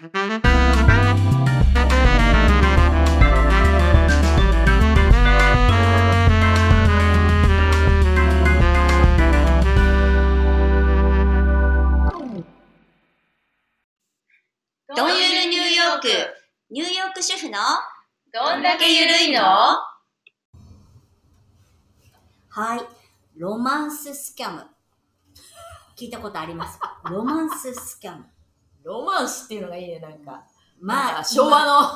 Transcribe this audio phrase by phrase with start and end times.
[0.00, 0.12] どんゆ
[15.28, 16.08] るニューヨーク、
[16.70, 17.58] ニューヨーク主婦の？
[18.32, 19.42] どんだけゆるいの？
[22.48, 22.80] はい、
[23.36, 24.64] ロマンススキャム。
[25.94, 26.78] 聞いたことあります？
[26.78, 28.24] かロマンススキャム。
[28.82, 30.44] ロマンスっていうのがいいね、なんか。
[30.80, 31.88] まあ、昭和の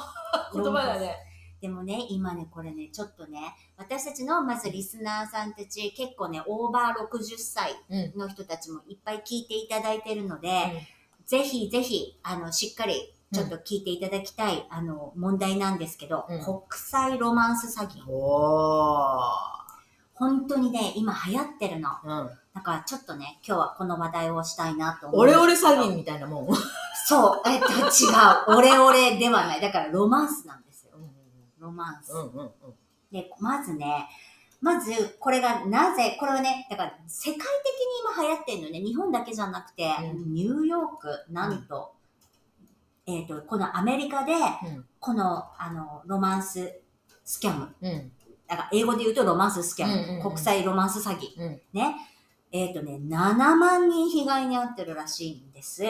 [0.52, 1.16] 今 言葉だね。
[1.60, 8.18] でもね、今ね、これね、ちょっとね、私たちのまずリスナーさんたち、結構ね、オーバー60歳うん。
[8.18, 10.86] の人たちもいっぱい聞いていただいてるので、
[11.24, 18.06] ぜひぜひ、あの、しっかり、ちょっと聞いていただきたい、あの、問題なんですけど、うん国際ロマンス詐欺。
[18.08, 19.20] お
[20.12, 21.88] 本当にね、今流行ってるの。
[21.88, 22.22] ー。
[22.22, 22.30] うん。
[22.54, 25.20] だからちょっとね、今日はこの話題をしたいなと思う。
[25.22, 26.48] オレオレ詐欺みたいなもん。
[27.06, 27.74] そう、えっと、違
[28.54, 28.56] う。
[28.56, 29.60] オレオレではない。
[29.60, 30.92] だからロマンスなんですよ。
[31.58, 32.12] ロマンス。
[32.12, 32.52] うんうんうん。
[33.10, 34.08] で、まずね、
[34.60, 37.48] まず、これがなぜ、これはね、だから世界的に
[38.02, 41.92] 今流行ってるのね、日本だけじゃなくて、うんニューヨーク、なんと、
[43.06, 44.36] えっ、と、このアメリカで、う
[44.78, 46.80] んこの、あの、ロマンス
[47.24, 48.12] スキャム、うん。
[48.46, 51.96] だから英語で言うとロマンススキャム、うんうんうん国際ロマンス詐欺、うんね。
[52.54, 55.82] えっ、とね、7万人被害に遭ってるらしいんです。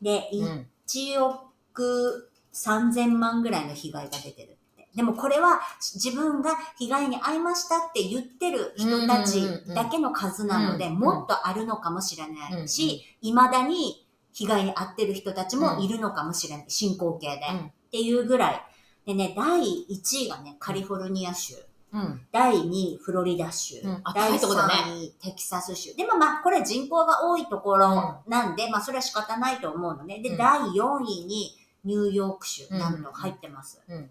[0.00, 0.66] で、うん。
[0.88, 4.88] 1億3000万ぐらいの被害が出てるって。
[4.96, 16.64] でもこれは自分が被害に遭いましたって言ってる人たちだけの数なので、もっとあるのかもしれないし、未だに被害に遭ってる人たちもいるのかもしれない。
[16.68, 17.42] 進行形で。
[17.52, 18.62] うんっていうぐらい。
[19.04, 21.56] でね、第1位がね、カリフォルニア州。
[21.92, 22.26] うん。
[22.32, 23.80] 第2位、フロリダ州。
[23.82, 25.94] うんあ第高いとこだね3位、テキサス州。
[25.94, 30.20] でもまあ、これ人口が多いところなんで、まあ、それは仕方ないと思うのね。
[30.20, 33.80] で、うん第4位に、ニューヨーク州、うんなんと入ってます。
[33.88, 34.10] うん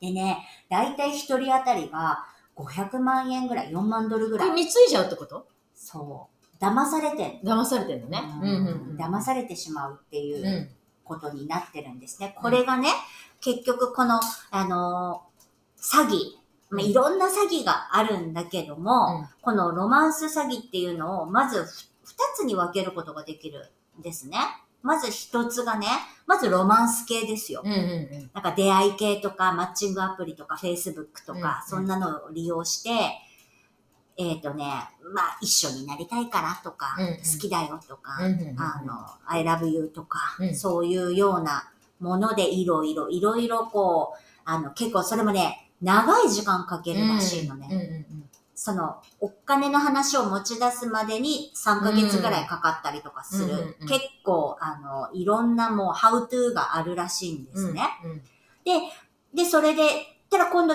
[0.00, 2.24] でね、だいたい1人当たりが
[2.56, 4.56] 500万円ぐらい、4万ドルぐこれらい。
[4.64, 5.46] 貢いじゃうってこと？
[5.76, 6.64] そう。
[6.64, 8.20] 騙されてん騙されてんのね。
[8.42, 8.96] うんうんうん。
[8.96, 10.68] 騙されてしまうっていううん
[11.04, 12.36] ことになってるんですね。
[12.40, 12.88] これがね、
[13.40, 14.20] 結局この、
[14.50, 16.14] あのー詐欺、
[16.72, 21.66] まあ、いろんな詐欺があるんだけども、うんこのロマンス詐欺っていうのを、まずふ
[22.04, 24.38] 二つに分けることができるんですね。
[24.82, 25.86] まず一つがね、
[26.26, 27.62] まずロマンス系ですよ。
[27.64, 32.90] うんうんなんか出会い系とか、マッチングアプリとか、Facebook とか、うんそんなのを利用して、
[34.16, 34.64] えっ、とね、
[35.14, 38.32] まあ、一緒になりたいからとか、うんうん好きだよとか、うん。
[38.32, 38.60] うんうんうん。
[38.60, 38.94] あの、
[39.26, 47.68] I love you とか、うんそういうようなものでいろいろ、いろいろこう、あの、結構それもね、長い時間かけるらしいのね。
[47.70, 48.22] うんうん
[48.54, 53.44] その、お金の話を持ち出すまでに3ヶ月ぐらいかかったりとかする。
[53.44, 57.66] うんうんうん結構、あの、いろんなもう、ハウトゥーがあるらしいんでうん。
[57.70, 57.82] すね。
[58.04, 58.18] うん。
[58.18, 58.22] で、
[59.34, 59.82] で、それで、
[60.30, 60.74] ただ今度、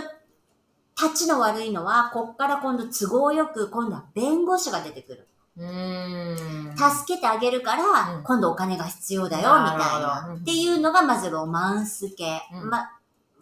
[1.01, 5.27] 立ちの悪いのは、こっから今度都合よく、今度は弁護士が出てくる。
[5.55, 6.75] うーん。
[6.77, 10.27] 助けてあげるから、うん今度お金が必要だよ、みたいな。
[10.31, 12.41] うんっていうのがまずロマンス系。
[12.53, 12.89] うんま、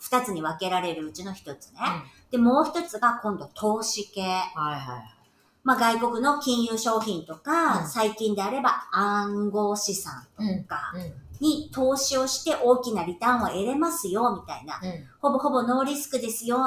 [0.05, 1.79] 二つに分けられるうちの一つね。
[2.29, 4.21] で、もう一つが今度投資系。
[4.21, 5.16] はいはい。
[5.63, 11.13] まあ、外国の金融商品とか、うん最近であれば暗号資産うんとかうん。
[11.39, 14.79] に投資をして大きなリターンを得れますよ、みたいな。
[14.81, 15.07] うん。
[15.19, 16.59] ほぼほぼノーリスクですよ。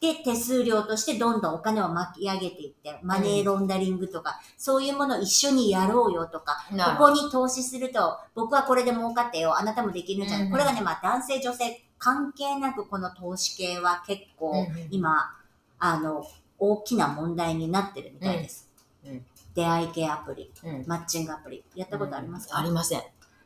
[0.00, 6.64] で、手数料としてどんどんお金を巻き上げていって、マネーロンダリングとか、そういうものを一緒にやろうよとか、
[6.98, 15.36] ここに投資すると、僕はこれで儲かってよ、あなたもできるんじゃない、うんこれがね、まあ男性女性関係なくこの投資系は結構うん今、
[15.78, 16.26] あの、
[16.58, 18.68] 大きな問題になってるみたいです。
[19.04, 19.24] うんうん
[19.54, 20.84] 出会い系アプリ、うん。
[20.86, 23.02] マッチングアプリ、やったことありますか、ありません。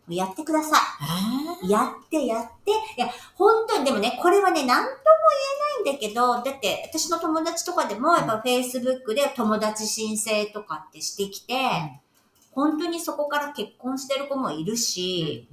[0.08, 0.76] やってくださ
[1.62, 1.70] えい。
[1.70, 2.72] やってやって。
[2.72, 4.96] いや、本当にでもね、これはね、なんとも
[5.82, 11.54] 言えないんだけど、だって私の友達とかでも、やっぱ Facebook で友達申請とかってしてきて、
[12.52, 15.48] 本当にそこから結婚してる子もいるし、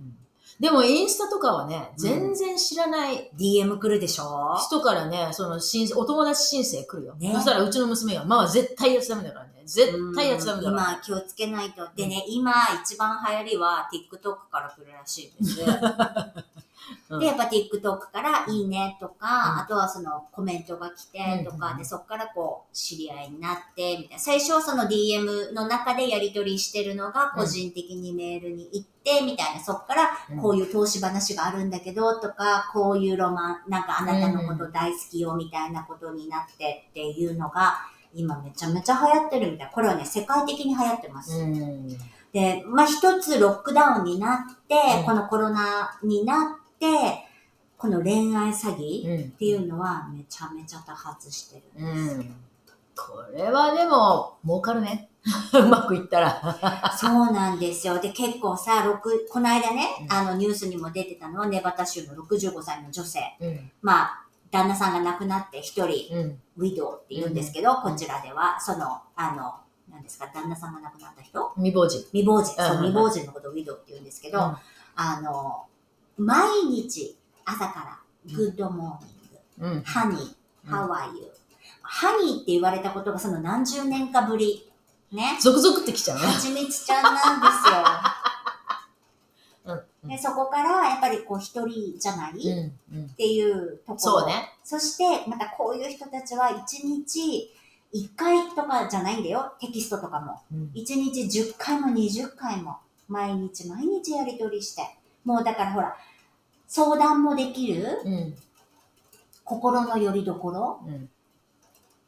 [0.60, 4.56] でもインスタとかはね、全然知らない、DM 来るでしょ？
[4.68, 7.16] 人からね、その申請、お友達申請来るよ。
[7.16, 9.52] ねそしたらうちの娘が、まあ絶対やっちゃダメだからね。
[9.66, 10.84] 絶対やっちゃダメだから。
[10.94, 11.88] 今気をつけないと。
[11.96, 12.52] でね、今
[12.84, 14.22] 一番流行りは TikTok
[14.52, 15.62] から来るらしいです。
[17.10, 17.82] うんで、やっぱ TikTok
[18.12, 24.20] からいいねとか、うんあとはそのコメントが来てとか、うんで、そこからこう知り合いになって、みたいな。
[24.20, 29.62] 最初はその DM の中でやり取りしてるのが個人的にメールに行って、みたいな。
[29.62, 30.12] そこから
[30.42, 37.76] こういう投資話があるんだけど、とか、こういうロマン、なんかあなたのこと大好きよ、みたいなことになってっていうのが、
[38.14, 39.70] 今めちゃめちゃ流行ってるみたい。
[39.72, 41.40] これはね、世界的に流行ってます。
[41.40, 41.88] うん。
[42.34, 46.61] で、まあ一つロックダウンになって、うんこのコロナになって、
[47.82, 52.14] この恋愛詐欺うんっていうのはめちゃめちゃ多発してるんですよ。
[52.14, 52.36] うん。
[52.96, 55.10] これはでも、儲かるね。
[55.54, 56.94] うまくいったら。
[56.96, 57.98] そうなんですよ。
[57.98, 63.20] で、結構さ、六この間ね、うんあのニュースにも出てたのは、ネバタ州の65歳の女性。
[63.40, 63.72] うん。
[63.82, 66.42] まあ、旦那さんが亡くなって一人、うん。
[66.58, 69.56] widow って言うんですけど、んこちらでは、その、あの、
[69.90, 71.52] 何ですか、旦那さんが亡くなった人？
[71.56, 72.00] 未亡人。
[72.12, 72.56] 未亡人。
[72.56, 74.58] そう、うん未亡人のことを widow って言うんですけど、うん
[74.96, 75.66] あの、
[76.26, 79.84] 毎日朝から、うん good morning、うん。
[79.84, 84.70] honey、うん how are you。honey って言われたことがその何十年かぶり。
[85.12, 85.38] ね。
[85.42, 86.26] 続々ってきちゃうね。
[86.28, 87.48] はちみつちゃんなんで
[89.66, 89.74] すよ。
[90.04, 90.10] うん。
[90.10, 92.98] でそこからやっぱりこう一人じゃない、っうん。
[93.00, 93.10] うん。
[93.10, 94.00] ていうところ。
[94.00, 94.54] そうね。
[94.64, 97.52] そしてまたこういう人たちは一日
[97.92, 99.54] 一回とかじゃないんだよ。
[99.60, 100.40] テキストとかも。
[100.52, 100.72] うん。
[100.76, 102.78] 一日10回も20回も
[103.08, 104.98] 毎日毎日やり取りして。
[105.26, 105.96] もうだからほら、
[106.74, 108.00] 相談もできる？
[108.06, 108.34] うん。
[109.44, 110.80] 心の拠り所？
[110.88, 111.10] うん。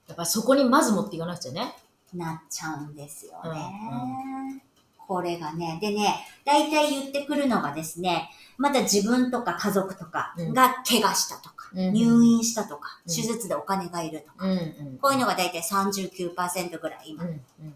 [0.08, 1.76] やっぱそこにまず持っていかなくちゃね。
[2.14, 3.60] なっちゃうんですよね。
[3.92, 4.62] うん
[5.06, 6.16] これがね、でね、
[6.46, 14.52] 大体言ってくるのがですね、まだ自分とか家族とかが怪我したとか、うん入院したとか、うん手術でお金がいるとか、うん。
[14.52, 14.56] う
[14.94, 14.98] ん。
[15.02, 17.26] こういうのが大体39%ぐらい今。
[17.26, 17.30] うん。
[17.32, 17.76] うん。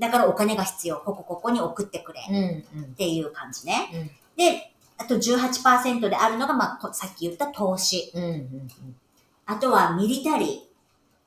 [0.00, 2.36] だからお金が必要、ここここに送ってくれうん。
[2.36, 2.86] うんっ。
[2.96, 3.88] ていう感じね。
[3.94, 4.65] うんで、
[4.98, 8.10] あと18%であるのが、まあ、こさっき言った投資。
[8.14, 8.24] うん。
[8.24, 8.68] うん。
[9.46, 10.66] あとはミリタリー。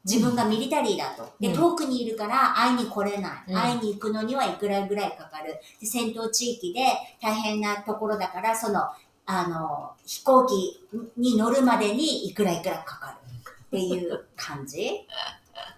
[0.05, 1.29] 自分がミリタリーだと。
[1.39, 3.31] で、うん遠くにいるから会いに来れない。
[3.49, 5.59] うん会いに行くのにはいくらぐらいかかる。
[5.79, 6.79] で、戦闘地域で
[7.21, 8.81] 大変なところだから、その、
[9.25, 10.79] あの、飛行機
[11.17, 13.29] に乗るまでにいくらいくらかかる。
[13.67, 15.05] っていう感じ。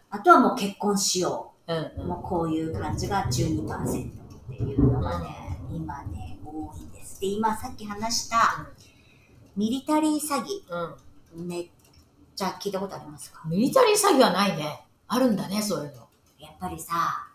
[0.09, 1.77] あとはもう結婚しようん。
[1.77, 2.05] う。
[2.05, 6.90] もうこういう感じが12%っていうのがね、今ね、多い
[7.21, 7.31] です。
[7.31, 8.67] で、今さっき話した
[9.55, 10.43] ミリタリー詐
[11.35, 11.43] うん。
[11.43, 11.47] 欺。
[11.47, 11.69] めっ
[12.35, 13.41] ちゃ聞いたことありますか？
[13.45, 14.85] ミリタリー詐欺はないね。
[15.07, 16.07] あるんだね、そういうの。
[16.39, 17.27] やっぱりさ、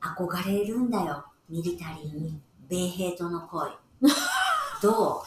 [0.00, 2.40] 憧れるんだよ、ミリタリーに。
[2.68, 3.70] 米兵との恋。
[4.82, 5.24] ど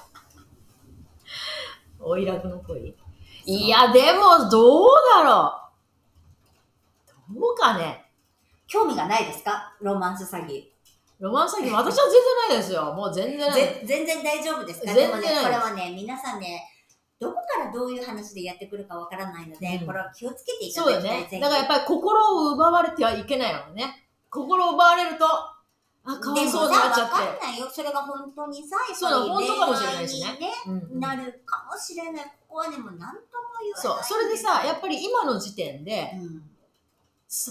[2.00, 2.96] おいらくの恋
[3.46, 5.58] いや、でも、どうだろ
[7.32, 7.40] う。
[7.40, 8.12] どうかね。
[8.66, 9.76] う興味がないですか？
[9.82, 10.70] ロマンス詐欺。
[11.22, 12.94] ロマンス詐欺、私は全然ないですよ。
[12.94, 13.54] もう全然ない。
[13.54, 14.88] ぜ全然大丈夫ですか？
[14.88, 16.68] 全然でもね、これはね、皆さんね、
[17.20, 21.28] どこからどういう話でやってくるかわからないので、うんこれは気をつけていただきたい。
[21.32, 21.40] ね。
[21.40, 22.20] だからやっぱり心
[22.50, 24.08] を奪われてはいけないわね。
[24.32, 25.26] 心を奪われると、
[26.04, 27.46] あ、かわいそうになっちゃっでもさわかんて。
[27.46, 27.70] ないよ。
[27.72, 32.26] それが本当にさ、そうだ本当かもしれないしねうんうんなるかもしれない。
[32.50, 33.14] ここはね、もう何とも
[33.62, 33.82] 言わない。
[33.84, 34.00] そう。
[34.04, 36.44] それでさ、やっぱり今の時点で、うん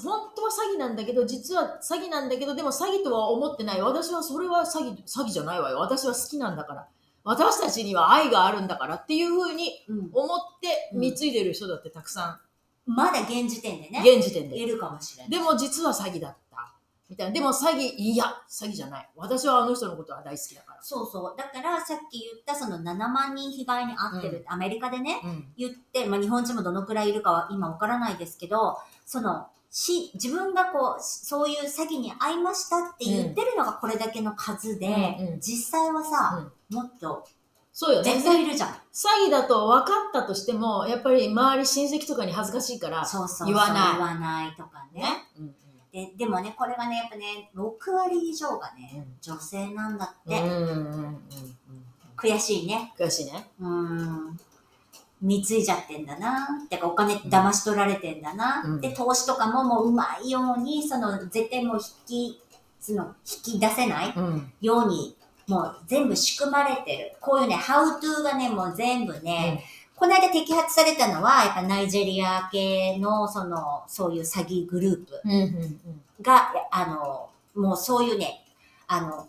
[0.03, 3.81] 本当は詐欺なんだけど、実は詐欺なんだけど、でも詐欺とは思ってない。
[3.81, 5.79] 私はそれは詐欺、詐欺じゃないわよ。
[5.79, 6.87] 私は好きなんだから。
[7.25, 12.41] 私たちには愛があるんだからっていうふうにうん思って貢いでる人だってたくさ
[12.87, 14.59] まだ現時点でん、ね、現時点で。
[14.59, 15.31] いるかもしれない。
[15.31, 16.75] でも実は詐欺だった。
[17.09, 17.33] みたいな。
[17.33, 19.09] でも詐欺、いや、詐欺じゃない。
[19.17, 20.83] 私はあの人のことは大好きだから。
[20.83, 21.35] そうそう。
[21.37, 25.53] だからさっき言ったその7万人被害に遭ってる、アメリカでね、うん。
[25.57, 37.27] 言って、まあ日本人もどのくらいいるかは今わからないですけど、その、し、自分がこう、そういう詐欺に遭いましたって言ってるのがこれだけの数で、うんうん実際はさ、もっと
[37.73, 38.13] そうよね。
[38.13, 38.69] 絶対いるじゃん。
[38.71, 38.75] 詐
[39.29, 43.47] 欺だと分かったとしても、やっぱり周り親戚とかに恥ずかしいから、そうそうそう。
[43.47, 45.03] 言わない言わないとかね。
[45.03, 45.09] ね。
[45.39, 45.55] うん
[45.93, 50.33] で、でもね、これがね、やっぱね、6割以上がね、うん女性なんだっうん。
[50.33, 50.41] て。
[50.41, 51.21] うんうんうんうん。
[52.17, 52.93] 悔しいね。
[52.99, 53.49] 悔しいね。
[53.61, 54.41] うーん。
[55.23, 56.49] 貢いじゃってんだな。
[56.69, 58.63] てかお金騙し取られてんだな。
[58.65, 61.77] うんで、投資とかももううまいように、その、絶対もう
[62.09, 62.43] 引き、
[62.81, 63.15] その、
[63.47, 64.53] 引き出せないうん。
[64.61, 67.17] ように、もう全部仕組まれてる。
[67.21, 69.65] こういうね、ハウトゥーがね、もう全部ね、
[69.97, 75.81] この間摘発されたのは、やっぱナイジェリア系の、その、そういう詐欺グループうんうんうん。
[76.23, 78.43] が、あの、もうそういうね、
[78.87, 79.29] あの、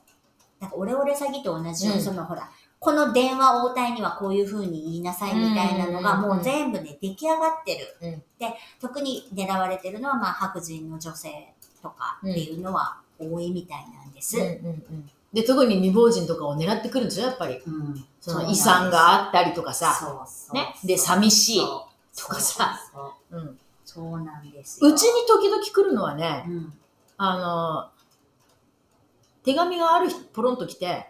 [0.62, 2.50] なんかオレオレ詐欺と同じように、うんそのほら、
[2.82, 7.96] この電話応対にはこういう風に言いなさいみたいなのがうんもう全部ね、出来上がってる。
[8.02, 14.36] うんで、特に狙われてるのは、まあ、白人の女性とかっていうのは多いみたいなんです。
[14.36, 15.10] うんうんうん。
[15.32, 17.60] で、特に未亡人とかを狙ってくるんですよ、やっぱり。
[17.60, 19.94] うんその遺産があったりとかさ。
[19.94, 21.62] そうそうねで寂しい
[22.16, 23.60] とかさそうそううん。
[23.86, 24.90] そうなんですよ。
[24.90, 26.74] うちに時々来るのはね、うん。
[27.18, 27.90] あの、
[29.44, 31.06] 手紙がある日、ポロンと来て、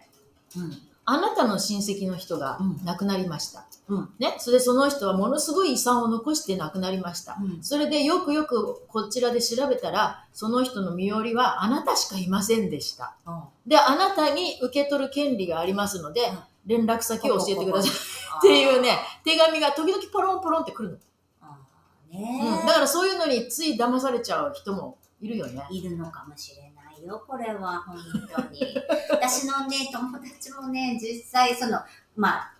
[0.54, 0.91] うん。
[1.04, 3.64] あなたの親戚の人がうん亡くなりました。
[3.88, 4.36] うんね？
[4.38, 7.36] それでその人はものすごい遺産を残して亡くなりました。
[7.40, 13.14] うんそれでよくよくこちらで調べたら、その人の身寄りはあなたしかいませんでした。
[13.66, 16.20] で、あなたに受け取る権利がありますので、
[16.66, 17.90] 連絡先を教えてください
[18.38, 20.96] っていうね、手紙が時々ポロンポロンってくるの。
[20.96, 25.66] ねうん、だからそういうのについ騙されちゃう人もいるよね。
[25.70, 26.71] いるのかもしれない
[27.04, 27.96] よ、これは、本
[28.34, 28.60] 当に。
[29.10, 31.78] 私のね、友達もね、実際、その、
[32.16, 32.54] まあ、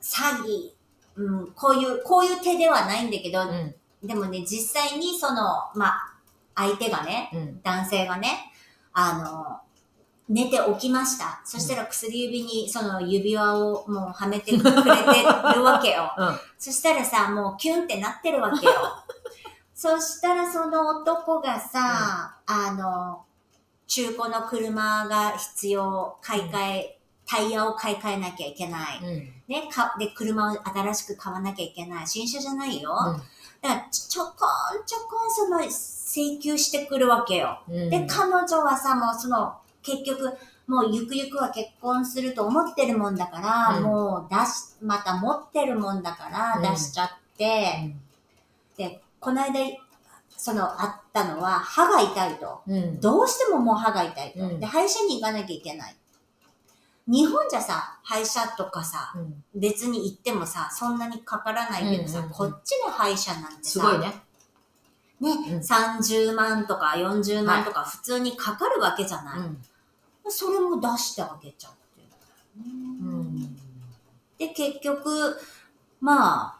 [0.00, 0.72] 詐欺、
[1.16, 3.74] うん、こういう、こういう手ではないんだけど、うん。
[4.02, 5.42] でもね、実際にその、
[5.74, 6.16] まあ、
[6.54, 7.62] 相手がね、うん。
[7.62, 8.52] 男性がね、
[8.92, 9.60] あの、
[10.30, 11.40] 寝て起きました。
[11.44, 16.14] そしたら薬指にその指輪をもうはめてくれてるわけよ。
[16.16, 16.38] うん。
[16.56, 18.72] そしたらさ、もうキュンってなってるわけよ。
[19.74, 23.24] そしたらその男がさ、あの、
[23.90, 29.00] 中古の車が必要、買い替え、タイヤを買い替えなきゃいけない。
[29.02, 29.32] うん。
[29.48, 32.06] ね、かで、車を新しく買わなきゃいけない。
[32.06, 32.92] 新車じゃないよ。
[32.92, 33.22] うん
[33.62, 37.60] だからちちょこんちょこんその請求してくるわけよ。
[37.68, 40.32] うんで、彼女はさ、もうその、結局、
[40.66, 47.92] もうゆくゆくは結婚すると思ってるもんだから、うんもう出し、また持ってるもんだからうん出しちゃって、
[48.76, 49.60] で、この間、
[50.42, 52.62] その、あったのは、歯が痛いと。
[52.66, 52.98] うん。
[52.98, 54.42] どうしてももう歯が痛いと。
[54.42, 55.94] うんで、歯医者に行かなきゃいけない。
[57.06, 64.14] 日本じゃさ、歯医者とかさ、うん別に行ってもさ、そんなにかからないけどさ、うんうんうんこっちの歯医者なんてさ、すごいね。
[65.20, 69.40] ね、うん30万とか40万とか普通にかかるわけじゃない。
[69.40, 69.62] うん。
[70.30, 71.78] それも出してあげちゃって。
[72.56, 73.56] うん。
[74.38, 75.36] で、結局、
[76.00, 76.59] まあ、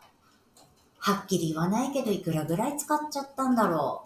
[1.01, 4.05] はっきり言わないけど、いくらぐらい使っちゃったんだろ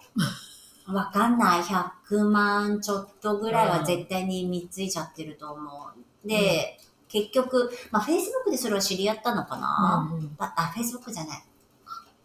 [0.87, 0.93] う。
[0.95, 1.63] わかんない。
[1.63, 5.89] 100万ちょっとぐらいは絶対に見ついちゃってると思
[6.25, 6.29] う。
[6.29, 11.45] で、結局、まあ、Facebook でそれは知り合ったのかな、うんあ、あ、Facebook じゃない。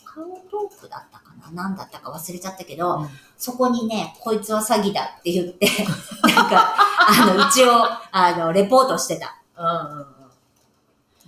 [0.03, 1.51] カカオトークだったかな？
[1.51, 5.65] 何だったか忘れちゃったけど、うんそこにね、こいつは詐欺だって言って、
[6.35, 6.75] なんか、
[7.07, 9.37] あの、一応、あの、レポートしてた。
[9.57, 10.05] うんうんうん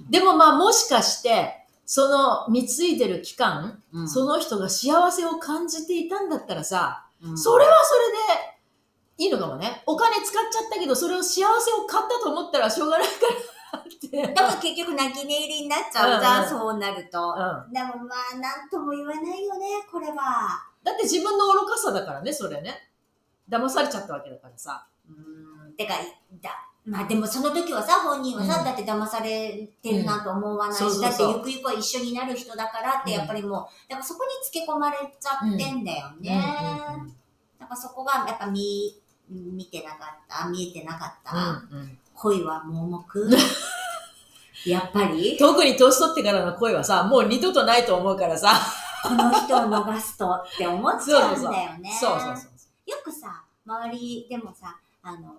[0.10, 1.61] でもまあもしかして、
[1.94, 8.46] その貢いでる期間、うんその人が幸せを感じていたんだったらさ、うんそれはそれ
[9.18, 9.84] でいいのかもね。
[9.86, 13.14] お金使っちゃったけど、それを幸せを買ったと思ったらしょうがないか
[13.74, 14.34] らって。
[14.34, 17.36] だから結局泣き寝入りになっちゃうじゃん、うんうんそうなると。
[17.68, 20.64] うんでもまあ、なんとも言わないよね、これは。
[20.86, 22.90] だって自分の愚かさだからね、それね。
[23.50, 24.88] 騙されちゃったわけだからさ。
[25.10, 25.96] うーん、てか、
[26.42, 36.44] だ、まあでもその時はさ、本人はさ、うんだって騙されてるなと思わないし、うんだってゆくゆくは一緒になる人だからって、うんやっぱりもう、だからそこにつけ込まれちゃってんだよね。
[36.90, 37.16] うんうんうん
[37.60, 41.38] だからそこがやっぱ見、見てなかった、見えてなかった。
[41.72, 43.30] うん恋は盲目？
[44.66, 45.38] やっぱり？
[45.38, 48.54] 特に年取ってからの恋はさ、もう二度とないと思うからさ。
[49.04, 51.90] この人を逃すとって思っちゃうんだよね。
[52.00, 52.48] そうそうそ
[52.88, 52.92] う。
[52.92, 55.36] よくさ、周りでもさ、あの、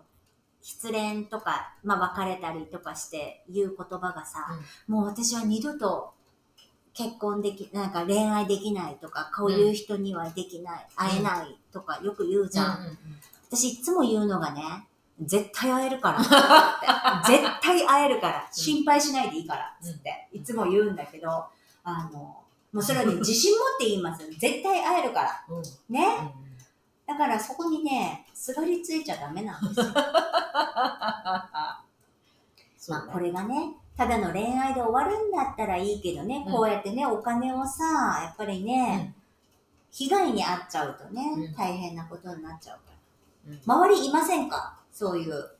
[0.62, 4.46] 失恋とか、まあ別れたりとかして言う言葉がさ、
[4.86, 6.14] もう私は二度と
[6.94, 12.78] 結婚でき、なんか恋愛できないとか、こういう人にはできない、会えないとかよく言うじゃん。
[12.78, 12.98] うんうんうん
[13.52, 14.62] 私いつも言うのがね、
[15.20, 16.18] 絶対会えるから。
[17.26, 18.48] 絶対会えるから。
[18.50, 19.76] 心配しないでいいから。
[19.78, 20.28] つって。
[20.32, 21.44] いつも言うんだけど、
[21.84, 22.42] あの、
[22.72, 24.26] もうそれはね、 自信持って言います。
[24.38, 25.44] 絶対会えるから。
[25.50, 25.62] うん
[25.94, 26.34] ね？
[27.12, 29.86] だからそこにね、すがりついちゃダメなんですよ。
[32.88, 37.84] まあこれがね、ただの恋愛で終わるんだったらいいけどね、うんこうやってね、お金をさ、
[38.22, 39.14] やっぱりね、
[39.90, 42.82] 被害に遭っちゃうとね、うん大変なことになっちゃうか
[43.46, 43.52] ら。
[43.52, 44.78] うん周りいませんか？
[44.90, 45.50] そういう。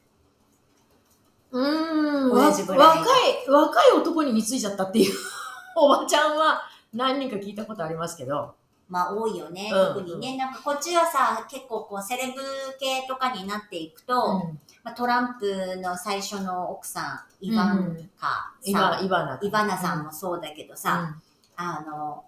[1.51, 5.15] うーん、若い、若い男に貢いじゃったっていう
[5.77, 6.63] おばちゃんは
[6.95, 8.55] 何人か聞いたことありますけど。
[8.93, 10.37] まあ多いよね、うん特にね。
[10.37, 12.35] なんかこっちはさ、結構こうセレブ
[12.79, 14.61] 系とかになっていくと、うん。
[14.85, 19.39] まあ、トランプの最初の奥さん、イバンカさん、イバナ。
[19.41, 21.17] イバナさんもそうだけどさ、
[21.59, 21.65] うん。
[21.65, 22.25] あの、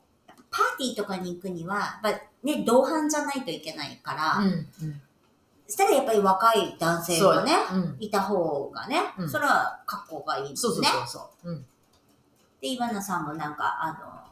[0.50, 4.42] パーティーとかに行くには、やっぱね、同伴じゃないといけないから、
[5.68, 7.97] したらやっぱり若い男性がね、うん。
[8.00, 9.28] いた方がね、うん。
[9.28, 10.71] それは格好がいいですね。
[10.71, 11.50] そうそうそうそう。
[11.50, 11.66] うん。
[12.62, 14.24] で、イバナさんもなんか、あの、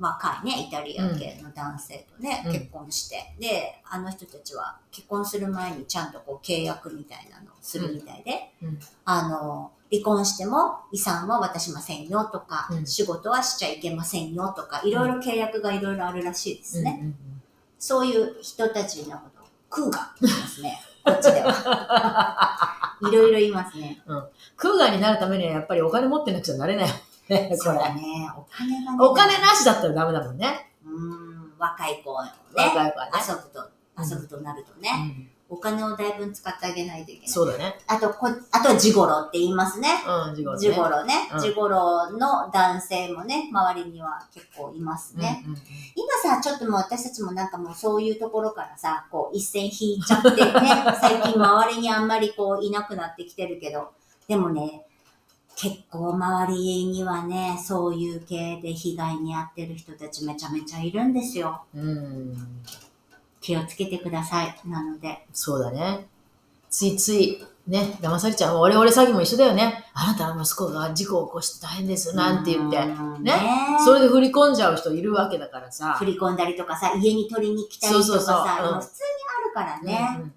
[0.00, 2.52] 若いね、イタリア系の男性とね、うん。
[2.52, 8.78] 結婚して、で、あの人たちは結婚する前にちゃんとこう契約みたいなのをするみたいで、うん。
[9.04, 12.86] あの、離婚しても遺産は渡しませんよとか、うん。
[12.86, 17.12] 仕事はしちゃいけませんよとか、いろいろ契約がいろいろあるらしいですね。
[17.78, 22.96] そういう人たちのことを、クーガって言いますね、 こっちでは。
[23.02, 24.02] いろいろ言いますね。
[24.56, 26.88] クーガーになるためにはやっぱりお金持ってなくちゃなれない。
[26.88, 26.94] よ
[27.30, 27.78] ね、これ。
[27.78, 28.30] ね。
[28.36, 28.98] お金がね。
[29.00, 30.70] お金なしだったらダメだもんね。
[30.84, 32.30] うん、若い子ね。
[32.54, 35.30] 若い子はね遊ぶと、遊ぶとなるとね。
[35.52, 37.28] お金をだいぶ使ってあげないといけない。
[37.28, 37.74] そうだね。
[37.88, 39.88] あと、こ、あとはジゴロって言いますね。
[40.28, 40.60] うん、ジゴロね。
[40.60, 41.36] ジゴロねう。
[41.36, 45.42] んジゴロの男性もね、周りには結構いますね。
[45.44, 45.62] うんうんうん
[45.96, 50.36] 今さ、ちょっともう私たちもなんかもうそういうところからさ、こう一線引いちゃってね、
[51.00, 53.90] 最近周りにあんまりこういなくなってきてるけど、
[54.28, 54.86] でもね、
[55.60, 61.64] 結構周りにはね、そういう系で被害に遭ってる人たちめちゃめちゃいるんですよ。
[61.74, 62.34] うん。
[63.42, 64.58] 気をつけてください。
[64.64, 65.26] なので。
[65.34, 66.06] そうだね。
[66.70, 68.56] ついつい、ね、騙されちゃう。
[68.56, 69.84] 俺俺詐欺も一緒だよね。
[69.92, 72.16] あなたの息子が事故を起こして大変です。
[72.16, 72.78] なんて言って。
[72.78, 73.38] うんねね
[73.84, 75.92] それで振り込んじゃう人いるわけだからさ。
[75.98, 79.08] 振り込んだりとかさ、家に取りに来たりとかさ、そうそうそううん今普通に
[79.44, 80.16] あるからね。
[80.16, 80.32] うんうん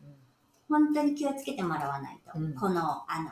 [0.69, 2.37] 本当に気をつけてもらわないと。
[2.37, 3.29] うんこの、あの、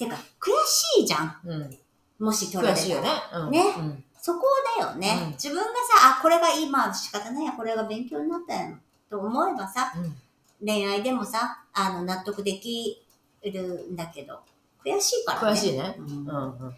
[0.00, 1.36] てか、悔しいじゃん。
[1.44, 1.52] うん。
[1.62, 1.78] うん
[2.20, 2.86] もし取られたら。
[2.86, 3.08] 悔しいよね。
[3.32, 4.42] うんねうんそこ
[4.78, 8.78] だよね、うん自分がさ、あ、これが今仕方ないや、これが勉強になったやん
[9.08, 10.14] と思えばさ、うん
[10.62, 13.02] 恋愛でもさ、あの、納得でき
[13.42, 14.40] るんだけど、
[14.84, 15.50] 悔しいからね。
[15.52, 15.94] 悔しいね。
[15.96, 16.74] うんうんうん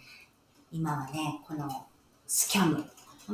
[0.70, 1.68] 今はね、この
[2.26, 2.82] スキャム。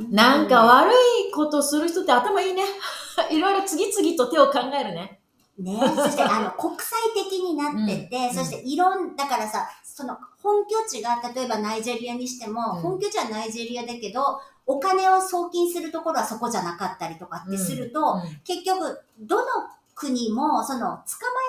[0.09, 2.63] なんか悪いことする人って頭いいね。
[3.31, 5.18] いろいろ次々と手を考えるね。
[5.59, 8.33] ね、 そしてあの国際的になってて、うん。
[8.33, 12.81] そしていろんだからさその本拠地が例えばナイジェリアにしても、うん。
[12.81, 18.21] 本拠地はナイジェリアだけどお金を送金するところはそこじゃなかったりとかってすると、うん。
[18.43, 19.45] 結局どの
[19.95, 21.01] 国もその捕ま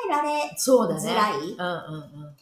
[0.07, 1.11] えられそうだね。
[1.11, 2.37] づらいうんうんうん。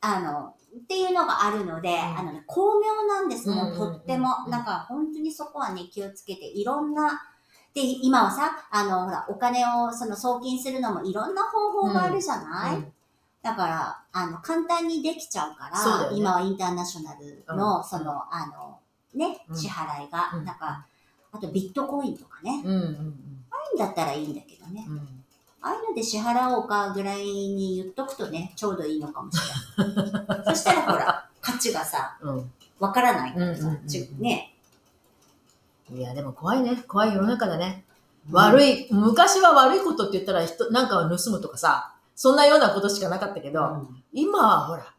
[0.00, 2.18] あのっていうのがあるので、ん。
[2.18, 4.28] あのね、巧妙なんです、もうとっても。
[4.50, 7.27] だから本当にそこはね、気をつけて、いろんな、
[7.74, 12.92] で、今はさ、あの、ほら、お金をその送金するのもいろんな方法があるじゃない、うん。
[13.42, 16.16] だから、あの、簡単にできちゃうから、ね。
[16.16, 18.78] 今はインターナショナルの、うんその、あの、
[19.14, 19.56] ね、うん。
[19.56, 20.44] 支払いが、うん。
[20.44, 20.86] なんか、
[21.30, 23.14] あとビットコインとかね、うんうん
[23.76, 24.84] だったらいいんだけどね。
[24.88, 24.94] うん。
[24.94, 25.24] うん。
[25.60, 29.38] ああいうので支払おうかぐらいに言っとくとね、ちょうどいいのかもし
[29.78, 30.44] れない。
[30.48, 32.52] そしたらほら、価値がさ、うん。
[32.78, 33.88] わからないからさ、うんうんうんうん。
[33.88, 34.54] ちね。
[35.90, 36.84] いや、でも怖いね。
[36.86, 37.84] 怖い世の中だね。
[38.30, 44.94] 悪い、昔は悪いことって言ったら人、なんかを盗むとかさ、そんなようなことしかなかったけど、うん今はほら、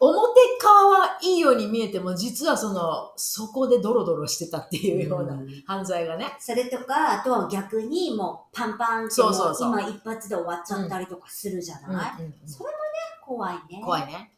[0.00, 6.34] 表側はいいように見えても、実はその、そこでドロドロしてたっていうようなうん犯罪がね。
[6.40, 12.78] それとか、あとは逆にもうパンパンってもそうそうそう今一発で終わっちゃったりとかするじゃうんうんない、うんそれもね、
[13.24, 13.60] 怖いね。
[13.70, 13.82] い。
[13.82, 14.32] 怖いね。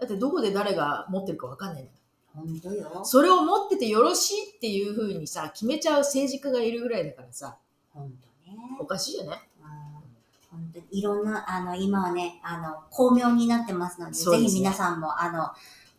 [0.00, 1.97] だってどこで誰が持ってるかわかんないんだよ
[2.34, 3.04] 本当よ。
[3.04, 7.56] それを持っててよろしいっていうふうにさ、決めちゃう政治家がいるぐらいだからさ、
[7.92, 8.12] 本
[8.46, 8.58] 当ね。
[8.78, 9.30] おかしいよね。
[9.30, 9.38] うん
[10.50, 15.50] 本当にいろんな、あの、今はね、あの、巧妙になってますので、ですねぜひ皆さんも、あの、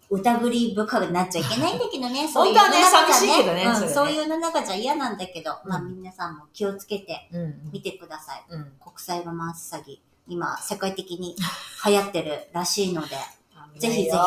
[0.10, 2.28] 疑り深くなっちゃいけないんだけどね。
[2.34, 8.44] そういう世の中じゃ寂しいねうんそれねそういう世の中じゃ嫌なんだけど、まあうん皆さんも気をつけてうん見てください。
[8.50, 8.60] うん。
[8.62, 8.74] うん。
[8.84, 10.00] 国際ロマンス詐欺。
[10.28, 11.36] 今、世界的に
[11.86, 13.15] 流行ってるらしいので、
[13.78, 14.18] ぜひぜひ。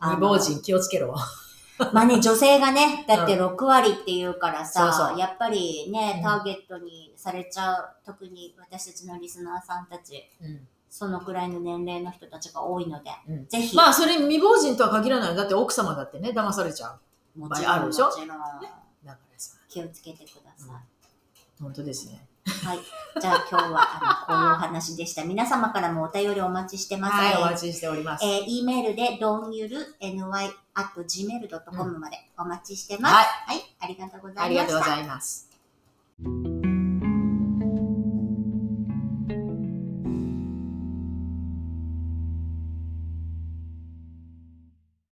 [0.00, 1.14] あ未の亡人気をつけろ。
[1.94, 5.18] まあね、女性がね、だって6割っていうからさ、そうそう。
[5.18, 6.22] やっぱりねう、ん。
[6.22, 10.68] ターゲットにされちゃう、特に私たちのリスナーさんたち、うん。
[10.90, 13.46] そのくらいの年齢の人たちが多いので、うん。
[13.46, 15.36] ぜひ、まあ、それ未亡人とは限らない。
[15.36, 16.88] だって奥様だってね、騙されちゃ
[17.36, 17.38] う。
[17.38, 18.06] もちろん、あるでしょ？
[18.06, 18.40] もちろん、だか
[19.04, 21.62] らさ、気をつけてください。
[21.62, 22.26] 本当ですね。
[22.46, 22.78] はい。
[23.20, 25.24] じゃあ今日は、あの、こういうお話でした。
[25.24, 27.14] 皆様からもお便りお待ちしてます。
[27.14, 28.24] はい、おえー待ちしております。
[28.24, 33.14] えー、e メールで、どんゆる ny.gmail.com までお待ちしてます。
[33.14, 33.62] はいはい。
[33.80, 34.44] ありがとうございました。
[34.44, 35.50] ありがとうございます。